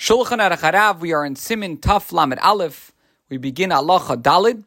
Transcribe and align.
Shulchan 0.00 0.38
Aruch 0.38 0.60
Harav, 0.60 1.00
we 1.00 1.12
are 1.12 1.26
in 1.26 1.34
Siman 1.34 1.78
Taf 1.78 2.10
Lamed 2.10 2.38
Aleph. 2.38 2.90
We 3.28 3.36
begin 3.36 3.68
Halacha 3.68 4.16
Dalet, 4.16 4.64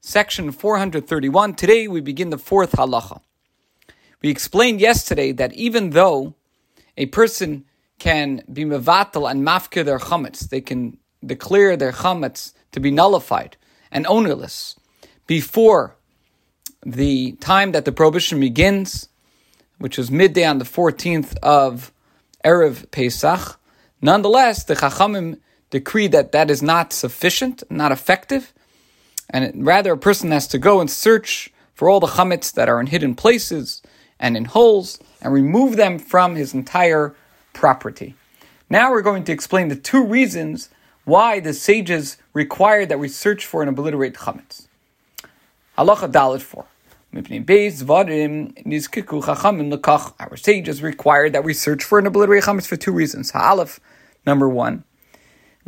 section 0.00 0.52
431. 0.52 1.54
Today 1.54 1.88
we 1.88 2.00
begin 2.00 2.30
the 2.30 2.38
fourth 2.38 2.70
Halacha. 2.76 3.20
We 4.22 4.28
explained 4.28 4.80
yesterday 4.80 5.32
that 5.32 5.52
even 5.54 5.90
though 5.90 6.36
a 6.96 7.06
person 7.06 7.64
can 7.98 8.44
be 8.52 8.64
mevatel 8.64 9.28
and 9.28 9.44
mafkir 9.44 9.84
their 9.84 9.98
chametz, 9.98 10.48
they 10.48 10.60
can 10.60 10.96
declare 11.26 11.76
their 11.76 11.90
chametz 11.90 12.52
to 12.70 12.78
be 12.78 12.92
nullified 12.92 13.56
and 13.90 14.06
ownerless 14.06 14.76
before 15.26 15.96
the 16.86 17.32
time 17.40 17.72
that 17.72 17.84
the 17.84 17.90
prohibition 17.90 18.38
begins, 18.38 19.08
which 19.78 19.98
is 19.98 20.08
midday 20.08 20.44
on 20.44 20.58
the 20.58 20.64
14th 20.64 21.36
of 21.38 21.92
Erev 22.44 22.88
Pesach, 22.92 23.57
Nonetheless, 24.00 24.64
the 24.64 24.74
Chachamim 24.74 25.38
decree 25.70 26.06
that 26.08 26.32
that 26.32 26.50
is 26.50 26.62
not 26.62 26.92
sufficient, 26.92 27.62
not 27.70 27.92
effective, 27.92 28.52
and 29.30 29.66
rather 29.66 29.92
a 29.92 29.98
person 29.98 30.30
has 30.30 30.46
to 30.48 30.58
go 30.58 30.80
and 30.80 30.90
search 30.90 31.50
for 31.74 31.88
all 31.88 32.00
the 32.00 32.06
chametz 32.06 32.52
that 32.52 32.68
are 32.68 32.80
in 32.80 32.86
hidden 32.86 33.14
places 33.14 33.82
and 34.18 34.36
in 34.36 34.46
holes 34.46 34.98
and 35.20 35.32
remove 35.32 35.76
them 35.76 35.98
from 35.98 36.34
his 36.34 36.54
entire 36.54 37.14
property. 37.52 38.14
Now 38.70 38.90
we're 38.90 39.02
going 39.02 39.24
to 39.24 39.32
explain 39.32 39.68
the 39.68 39.76
two 39.76 40.04
reasons 40.04 40.70
why 41.04 41.40
the 41.40 41.54
sages 41.54 42.18
require 42.32 42.84
that 42.86 42.98
we 42.98 43.08
search 43.08 43.46
for 43.46 43.62
and 43.62 43.68
obliterate 43.68 44.14
chametz. 44.14 44.66
Halacha 45.76 46.10
Dalet 46.10 46.42
4. 46.42 46.64
Our 47.14 47.22
sages 50.36 50.82
required 50.82 51.32
that 51.32 51.44
we 51.44 51.54
search 51.54 51.84
for 51.84 51.98
an 51.98 52.06
obliterate 52.06 52.44
chametz 52.44 52.66
for 52.66 52.76
two 52.76 52.92
reasons. 52.92 53.30
Ha'alef, 53.30 53.78
number 54.26 54.48
one. 54.48 54.84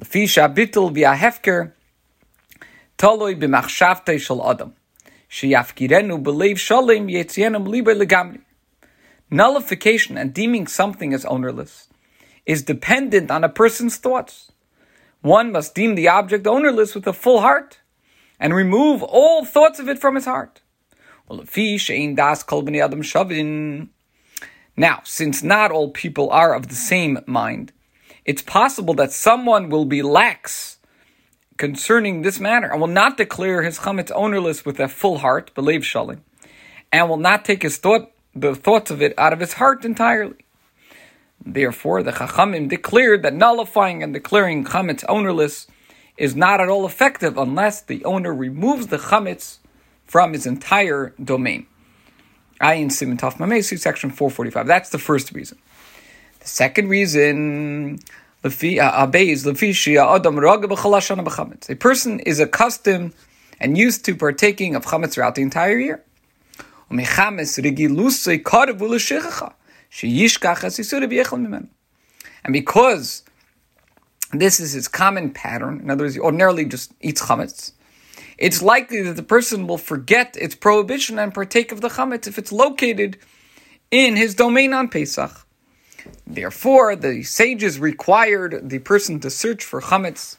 Lefisha 0.00 0.54
bitul 0.54 0.92
via 0.92 1.14
hefker 1.14 1.72
toloi 2.98 3.40
b'machshavtei 3.40 4.20
shel 4.20 4.46
adam. 4.48 4.74
Sheyafkirenu 5.30 6.22
b'leiv 6.22 6.58
shalem 6.58 7.08
yetzienum 7.08 7.66
liber 7.66 7.94
legamri. 7.94 8.42
Nullification 9.30 10.18
and 10.18 10.34
deeming 10.34 10.66
something 10.66 11.14
as 11.14 11.24
ownerless 11.24 11.88
is 12.44 12.62
dependent 12.62 13.30
on 13.30 13.44
a 13.44 13.48
person's 13.48 13.96
thoughts. 13.96 14.52
One 15.22 15.52
must 15.52 15.74
deem 15.74 15.94
the 15.94 16.08
object 16.08 16.46
ownerless 16.46 16.94
with 16.94 17.06
a 17.06 17.12
full 17.12 17.40
heart 17.40 17.78
and 18.38 18.54
remove 18.54 19.02
all 19.02 19.44
thoughts 19.44 19.78
of 19.78 19.88
it 19.88 19.98
from 19.98 20.16
his 20.16 20.24
heart. 20.24 20.60
Now, 21.30 21.44
since 25.04 25.42
not 25.44 25.70
all 25.70 25.90
people 25.90 26.30
are 26.30 26.54
of 26.54 26.68
the 26.68 26.74
same 26.74 27.20
mind, 27.26 27.72
it's 28.24 28.42
possible 28.42 28.94
that 28.94 29.12
someone 29.12 29.68
will 29.68 29.84
be 29.84 30.02
lax 30.02 30.78
concerning 31.56 32.22
this 32.22 32.40
matter 32.40 32.72
and 32.72 32.80
will 32.80 32.88
not 32.88 33.16
declare 33.16 33.62
his 33.62 33.78
chametz 33.78 34.10
ownerless 34.12 34.64
with 34.64 34.80
a 34.80 34.88
full 34.88 35.18
heart, 35.18 35.54
b'leiv 35.54 35.84
shalem, 35.84 36.24
and 36.90 37.08
will 37.08 37.16
not 37.16 37.44
take 37.44 37.62
his 37.62 37.76
thought, 37.76 38.10
the 38.34 38.56
thoughts 38.56 38.90
of 38.90 39.00
it 39.00 39.14
out 39.16 39.32
of 39.32 39.38
his 39.38 39.52
heart 39.52 39.84
entirely. 39.84 40.44
Therefore, 41.46 42.02
the 42.02 42.10
Chachamim 42.10 42.68
declared 42.68 43.22
that 43.22 43.34
nullifying 43.34 44.02
and 44.02 44.12
declaring 44.12 44.64
chametz 44.64 45.04
ownerless 45.08 45.68
is 46.16 46.34
not 46.34 46.60
at 46.60 46.68
all 46.68 46.86
effective 46.86 47.38
unless 47.38 47.82
the 47.82 48.04
owner 48.04 48.34
removes 48.34 48.88
the 48.88 48.98
chametz 48.98 49.58
from 50.10 50.32
his 50.32 50.44
entire 50.44 51.14
domain. 51.22 51.64
Ayin 52.60 52.86
Siman 52.86 53.16
Taf 53.16 53.36
Mamesi, 53.36 53.78
section 53.78 54.10
445. 54.10 54.66
That's 54.66 54.90
the 54.90 54.98
first 54.98 55.30
reason. 55.30 55.56
The 56.40 56.48
second 56.48 56.88
reason, 56.88 58.00
uh, 58.44 58.48
a 61.68 61.76
person 61.76 62.20
is 62.20 62.40
accustomed 62.40 63.12
and 63.60 63.78
used 63.78 64.04
to 64.04 64.16
partaking 64.16 64.74
of 64.74 64.84
chametz 64.84 65.12
throughout 65.12 65.36
the 65.36 65.42
entire 65.42 65.78
year. 65.78 66.02
And 66.90 66.98
because 72.52 73.22
this 74.32 74.58
is 74.58 74.72
his 74.72 74.88
common 74.88 75.30
pattern, 75.30 75.80
in 75.80 75.88
other 75.88 76.02
words, 76.02 76.14
he 76.14 76.20
ordinarily 76.20 76.64
just 76.64 76.92
eats 77.00 77.22
chametz, 77.22 77.74
it's 78.40 78.62
likely 78.62 79.02
that 79.02 79.16
the 79.16 79.22
person 79.22 79.66
will 79.66 79.78
forget 79.78 80.34
its 80.40 80.54
prohibition 80.54 81.18
and 81.18 81.34
partake 81.34 81.70
of 81.70 81.82
the 81.82 81.90
chametz 81.90 82.26
if 82.26 82.38
it's 82.38 82.50
located 82.50 83.18
in 83.90 84.16
his 84.16 84.34
domain 84.34 84.72
on 84.72 84.88
Pesach. 84.88 85.46
Therefore, 86.26 86.96
the 86.96 87.22
sages 87.22 87.78
required 87.78 88.70
the 88.70 88.78
person 88.78 89.20
to 89.20 89.28
search 89.28 89.62
for 89.62 89.82
chametz 89.82 90.38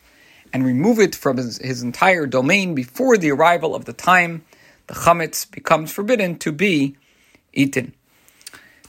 and 0.51 0.66
remove 0.66 1.00
it 1.00 1.13
from 1.13 1.38
his, 1.38 1.59
his 1.59 1.84
entire 1.84 2.25
domain 2.25 2.73
before 2.73 3.17
the 3.17 3.31
arrival 3.31 3.75
of 3.75 3.85
the 3.85 3.94
time 3.94 4.44
the 4.88 4.95
chametz 4.95 5.50
becomes 5.50 5.91
forbidden 5.91 6.39
to 6.39 6.51
be 6.51 6.97
eaten. 7.53 7.94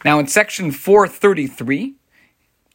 Now, 0.07 0.19
in 0.19 0.27
section 0.27 0.73
433, 0.73 1.95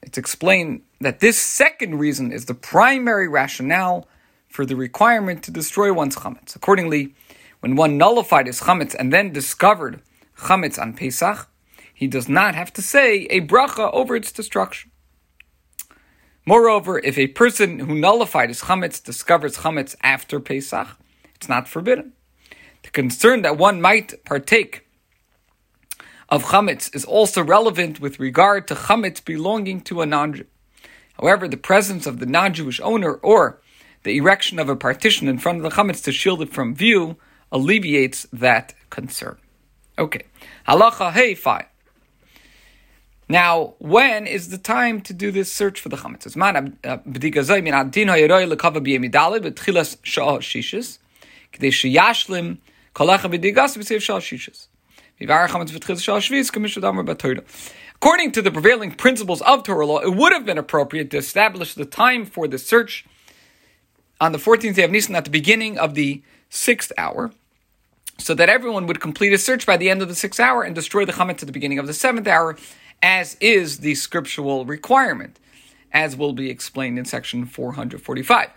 it's 0.04 0.18
explained 0.20 0.84
that 1.02 1.20
this 1.20 1.40
second 1.40 1.98
reason 1.98 2.32
is 2.32 2.46
the 2.46 2.54
primary 2.54 3.28
rationale 3.28 4.08
for 4.48 4.66
the 4.66 4.76
requirement 4.76 5.44
to 5.44 5.52
destroy 5.52 5.94
one's 5.94 6.16
chametz. 6.16 6.56
Accordingly, 6.56 7.16
when 7.60 7.76
one 7.76 7.98
nullified 7.98 8.48
his 8.48 8.62
chametz 8.62 8.96
and 8.98 9.12
then 9.12 9.34
discovered 9.34 10.02
chametz 10.38 10.80
on 10.80 10.94
Pesach, 10.94 11.50
he 11.94 12.08
does 12.08 12.30
not 12.30 12.56
have 12.56 12.72
to 12.74 12.82
say 12.82 13.26
a 13.26 13.42
bracha 13.42 13.92
over 13.94 14.16
its 14.16 14.32
destruction. 14.32 14.92
Moreover, 16.46 17.00
if 17.00 17.18
a 17.18 17.28
person 17.28 17.80
who 17.80 17.96
nullified 17.96 18.50
his 18.50 18.62
chametz 18.62 19.04
discovers 19.04 19.58
chametz 19.58 19.96
after 20.02 20.40
Pesach, 20.40 20.88
it's 21.36 21.50
not 21.50 21.68
forbidden. 21.68 22.14
The 22.84 22.90
concern 22.92 23.42
that 23.42 23.58
one 23.58 23.82
might 23.82 24.24
partake 24.24 24.88
of 26.30 26.46
chametz 26.46 26.94
is 26.96 27.04
also 27.04 27.44
relevant 27.44 28.00
with 28.00 28.20
regard 28.20 28.68
to 28.68 28.76
chametz 28.76 29.24
belonging 29.24 29.82
to 29.82 30.02
a 30.02 30.06
non-Jew. 30.06 30.46
However, 31.20 31.48
the 31.48 31.58
presence 31.58 32.06
of 32.06 32.20
the 32.20 32.26
non-Jewish 32.26 32.80
owner 32.82 33.14
or 33.16 33.60
the 34.04 34.18
erection 34.18 34.60
of 34.60 34.70
a 34.70 34.76
partition 34.76 35.28
in 35.28 35.38
front 35.38 35.58
of 35.58 35.64
the 35.64 35.70
chametz 35.70 36.04
to 36.04 36.12
shield 36.12 36.42
it 36.42 36.54
from 36.54 36.76
view 36.76 37.18
alleviates 37.52 38.28
that 38.32 38.74
concern. 38.90 39.38
Okay, 39.98 40.24
halacha 40.68 41.12
hey 41.12 41.36
five. 41.36 41.66
Now, 43.30 43.74
when 43.80 44.26
is 44.26 44.50
the 44.50 44.58
time 44.58 45.02
to 45.02 45.14
do 45.14 45.32
this 45.32 45.52
search 45.52 45.82
for 45.82 45.90
the 45.90 45.98
chametz? 45.98 46.26
Uh, 46.86 46.98
According 57.96 58.32
to 58.32 58.42
the 58.42 58.52
prevailing 58.52 58.92
principles 58.92 59.42
of 59.42 59.64
Torah 59.64 59.86
law, 59.86 60.00
it 60.00 60.16
would 60.16 60.32
have 60.32 60.46
been 60.46 60.58
appropriate 60.58 61.12
to 61.12 61.18
establish 61.18 61.74
the 61.74 61.86
time 61.86 62.26
for 62.26 62.48
the 62.48 62.60
search 62.60 63.06
on 64.20 64.32
the 64.32 64.38
14th 64.38 64.76
day 64.76 64.84
of 64.84 64.92
Nisan 64.92 65.16
at 65.16 65.26
the 65.26 65.32
beginning 65.32 65.78
of 65.78 65.94
the 65.96 66.22
sixth 66.50 66.92
hour, 66.98 67.32
so 68.18 68.34
that 68.34 68.50
everyone 68.50 68.88
would 68.88 69.00
complete 69.00 69.34
a 69.34 69.38
search 69.38 69.66
by 69.66 69.78
the 69.78 69.90
end 69.90 70.02
of 70.02 70.08
the 70.08 70.16
sixth 70.16 70.40
hour 70.40 70.64
and 70.64 70.74
destroy 70.74 71.06
the 71.06 71.14
chametz 71.14 71.42
at 71.42 71.48
the 71.48 71.52
beginning 71.52 71.80
of 71.80 71.88
the 71.88 71.94
seventh 71.94 72.28
hour, 72.28 72.58
as 73.02 73.38
is 73.40 73.80
the 73.80 73.96
scriptural 73.96 74.66
requirement, 74.66 75.40
as 75.94 76.16
will 76.16 76.34
be 76.34 76.50
explained 76.50 76.98
in 76.98 77.06
section 77.06 77.46
445. 77.46 78.50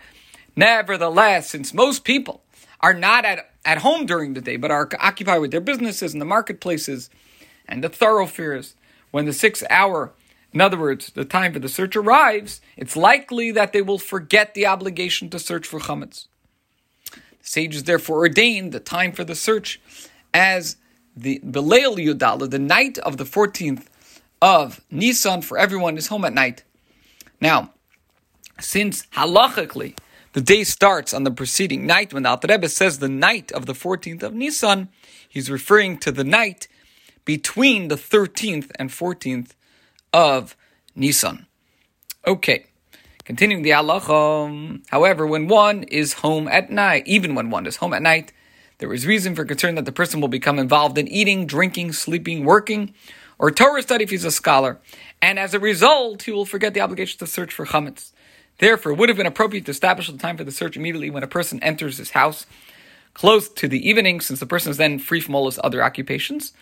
Nevertheless, 0.55 1.49
since 1.49 1.73
most 1.73 2.03
people 2.03 2.41
are 2.81 2.93
not 2.93 3.23
at, 3.25 3.51
at 3.63 3.79
home 3.79 4.05
during 4.05 4.33
the 4.33 4.41
day, 4.41 4.57
but 4.57 4.71
are 4.71 4.89
occupied 4.99 5.41
with 5.41 5.51
their 5.51 5.61
businesses 5.61 6.13
and 6.13 6.21
the 6.21 6.25
marketplaces 6.25 7.09
and 7.67 7.83
the 7.83 7.89
thoroughfares, 7.89 8.75
when 9.11 9.25
the 9.25 9.33
sixth 9.33 9.63
hour, 9.69 10.11
in 10.53 10.61
other 10.61 10.77
words, 10.77 11.11
the 11.11 11.25
time 11.25 11.53
for 11.53 11.59
the 11.59 11.69
search 11.69 11.95
arrives, 11.95 12.59
it's 12.75 12.97
likely 12.97 13.51
that 13.51 13.71
they 13.71 13.81
will 13.81 13.97
forget 13.97 14.53
the 14.53 14.65
obligation 14.65 15.29
to 15.29 15.39
search 15.39 15.65
for 15.65 15.79
chametz. 15.79 16.27
The 17.11 17.19
sages 17.41 17.83
therefore 17.83 18.19
ordained 18.19 18.71
the 18.71 18.79
time 18.79 19.13
for 19.13 19.23
the 19.23 19.35
search 19.35 19.79
as 20.33 20.77
the 21.15 21.39
Beleil 21.39 21.97
Yudala, 21.97 22.49
the 22.49 22.59
night 22.59 22.97
of 22.99 23.17
the 23.17 23.23
14th 23.23 23.85
of 24.41 24.81
Nisan 24.89 25.41
for 25.41 25.57
everyone 25.57 25.97
is 25.97 26.07
home 26.07 26.25
at 26.25 26.33
night. 26.33 26.63
Now, 27.39 27.71
since 28.59 29.05
halachically 29.13 29.97
the 30.33 30.41
day 30.41 30.63
starts 30.63 31.13
on 31.13 31.23
the 31.23 31.31
preceding 31.31 31.85
night, 31.85 32.13
when 32.13 32.23
the 32.23 32.29
Alter 32.29 32.47
Rebbe 32.49 32.69
says 32.69 32.99
the 32.99 33.09
night 33.09 33.51
of 33.51 33.65
the 33.65 33.73
14th 33.73 34.23
of 34.23 34.33
Nisan, 34.33 34.89
he's 35.27 35.51
referring 35.51 35.97
to 35.99 36.11
the 36.11 36.23
night 36.23 36.67
between 37.25 37.87
the 37.87 37.95
13th 37.95 38.71
and 38.75 38.89
14th 38.89 39.51
of 40.13 40.55
Nisan. 40.95 41.47
Okay, 42.25 42.65
continuing 43.23 43.63
the 43.63 43.71
halacha. 43.71 44.81
However, 44.89 45.25
when 45.25 45.47
one 45.47 45.83
is 45.83 46.13
home 46.13 46.47
at 46.47 46.69
night, 46.69 47.03
even 47.07 47.35
when 47.35 47.49
one 47.49 47.65
is 47.65 47.77
home 47.77 47.93
at 47.93 48.01
night, 48.01 48.33
there 48.77 48.93
is 48.93 49.05
reason 49.05 49.35
for 49.35 49.45
concern 49.45 49.75
that 49.75 49.85
the 49.85 49.91
person 49.91 50.21
will 50.21 50.27
become 50.27 50.59
involved 50.59 50.97
in 50.97 51.07
eating, 51.07 51.45
drinking, 51.45 51.93
sleeping, 51.93 52.45
working, 52.45 52.93
or 53.39 53.51
Torah 53.51 53.81
study 53.81 54.03
if 54.03 54.09
he's 54.09 54.25
a 54.25 54.31
scholar, 54.31 54.79
and 55.21 55.39
as 55.39 55.53
a 55.53 55.59
result, 55.59 56.23
he 56.23 56.31
will 56.31 56.45
forget 56.45 56.73
the 56.73 56.81
obligation 56.81 57.17
to 57.19 57.27
search 57.27 57.53
for 57.53 57.65
chametz. 57.65 58.11
Therefore, 58.59 58.91
it 58.91 58.97
would 58.99 59.09
have 59.09 59.17
been 59.17 59.25
appropriate 59.25 59.65
to 59.65 59.71
establish 59.71 60.09
the 60.09 60.17
time 60.17 60.37
for 60.37 60.43
the 60.43 60.51
search 60.51 60.77
immediately 60.77 61.09
when 61.09 61.23
a 61.23 61.27
person 61.27 61.61
enters 61.63 61.97
his 61.97 62.11
house, 62.11 62.45
close 63.15 63.49
to 63.49 63.67
the 63.67 63.87
evening, 63.87 64.21
since 64.21 64.39
the 64.39 64.45
person 64.45 64.69
is 64.69 64.77
then 64.77 64.99
free 64.99 65.19
from 65.19 65.33
all 65.33 65.45
his 65.45 65.59
other 65.63 65.83
occupations. 65.83 66.53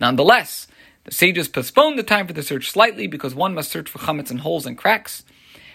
Nonetheless, 0.00 0.68
the 1.08 1.14
sages 1.14 1.48
postponed 1.48 1.98
the 1.98 2.02
time 2.02 2.26
for 2.26 2.34
the 2.34 2.42
search 2.42 2.70
slightly 2.70 3.06
because 3.06 3.34
one 3.34 3.54
must 3.54 3.70
search 3.70 3.88
for 3.88 3.98
chametz 3.98 4.30
in 4.30 4.36
holes 4.36 4.66
and 4.66 4.76
cracks, 4.76 5.24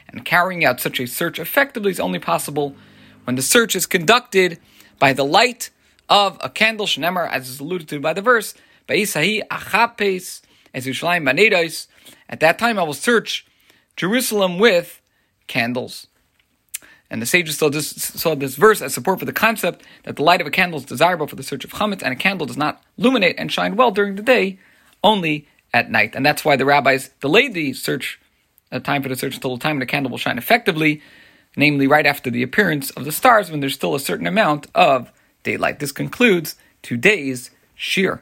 and 0.07 0.24
carrying 0.24 0.63
out 0.63 0.80
such 0.80 1.00
a 1.00 1.07
search 1.07 1.39
effectively 1.39 1.89
is 1.89 2.00
only 2.00 2.19
possible 2.19 2.75
when 3.24 3.35
the 3.35 3.41
search 3.41 3.75
is 3.75 3.88
conducted 3.88 4.59
by 5.00 5.12
the 5.12 5.25
light 5.25 5.71
of 6.07 6.38
a 6.41 6.51
candle, 6.51 6.85
shenemar, 6.85 7.27
as 7.31 7.50
is 7.50 7.59
alluded 7.59 7.88
to 7.89 8.00
by 8.00 8.13
the 8.13 8.21
verse, 8.21 8.53
Ba'isahi 8.88 9.41
achapes, 9.50 10.44
as. 10.75 11.88
At 12.29 12.39
that 12.41 12.59
time 12.59 12.77
I 12.77 12.83
will 12.83 12.94
search 12.94 13.47
Jerusalem 13.97 14.59
with 14.59 15.01
candles. 15.47 16.06
And 17.09 17.24
the 17.24 17.25
sages 17.25 17.57
saw 17.57 17.69
this, 17.69 17.89
saw 17.89 18.36
this 18.36 18.56
verse 18.56 18.83
as 18.83 18.94
support 18.94 19.18
for 19.18 19.25
the 19.25 19.33
concept 19.33 19.83
that 20.03 20.15
the 20.15 20.24
light 20.24 20.41
of 20.41 20.47
a 20.47 20.51
candle 20.51 20.77
is 20.77 20.86
desirable 20.86 21.25
for 21.25 21.36
the 21.36 21.41
search 21.41 21.63
of 21.63 21.71
chametz, 21.71 22.03
and 22.03 22.13
a 22.13 22.15
candle 22.15 22.45
does 22.45 22.56
not 22.56 22.83
illuminate 23.00 23.39
and 23.39 23.51
shine 23.51 23.75
well 23.75 23.89
during 23.89 24.13
the 24.13 24.21
day, 24.21 24.59
only 25.03 25.47
at 25.73 25.89
night. 25.89 26.15
And 26.15 26.25
that's 26.25 26.45
why 26.45 26.55
the 26.55 26.65
rabbis 26.65 27.09
delayed 27.19 27.53
the 27.53 27.73
search, 27.73 28.19
uh, 28.71 28.79
time 28.79 29.03
for 29.03 29.09
the 29.09 29.15
search 29.15 29.35
until 29.35 29.55
the 29.55 29.61
time 29.61 29.79
the 29.79 29.85
candle 29.85 30.11
will 30.11 30.17
shine 30.17 30.38
effectively, 30.38 31.01
namely 31.55 31.88
right 31.88 32.05
after 32.05 32.29
the 32.29 32.44
appearance 32.44 32.89
of 32.91 33.05
the 33.05 33.11
stars 33.11 33.50
when 33.51 33.59
there's 33.59 33.73
still 33.73 33.95
a 33.95 34.00
certain 34.00 34.27
amount 34.27 34.67
of 34.73 35.11
daylight. 35.44 35.79
This 35.79 35.91
concludes 35.91 36.55
today's 36.81 37.51
shiur. 37.77 38.21